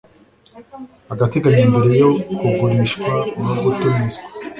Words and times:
agateganyo 1.13 1.65
mbere 1.73 1.93
yo 2.01 2.09
kugurishwa 2.39 3.11
no 3.45 3.55
gutumizwa 3.63 4.19